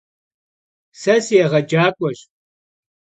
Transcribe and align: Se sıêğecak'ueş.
Se 0.99 1.15
sıêğecak'ueş. 1.25 2.19